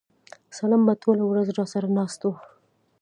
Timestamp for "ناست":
1.97-2.21